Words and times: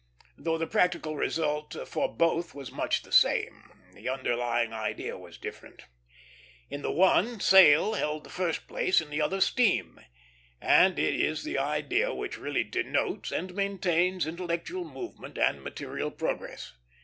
Though 0.35 0.57
the 0.57 0.65
practical 0.65 1.15
result 1.15 1.75
for 1.85 2.11
both 2.11 2.55
was 2.55 2.71
much 2.71 3.03
the 3.03 3.11
same, 3.11 3.71
the 3.93 4.09
underlying 4.09 4.73
idea 4.73 5.15
was 5.15 5.37
different. 5.37 5.83
In 6.71 6.81
the 6.81 6.89
one, 6.91 7.39
sail 7.39 7.93
held 7.93 8.23
the 8.23 8.31
first 8.31 8.67
place; 8.67 8.99
in 8.99 9.11
the 9.11 9.21
other, 9.21 9.39
steam; 9.39 9.99
and 10.59 10.97
it 10.97 11.13
is 11.13 11.43
the 11.43 11.59
idea 11.59 12.15
which 12.15 12.39
really 12.39 12.63
denotes 12.63 13.31
and 13.31 13.53
maintains 13.53 14.25
intellectual 14.25 14.85
movement 14.85 15.37
and 15.37 15.61
material 15.63 16.09
progress. 16.09 16.73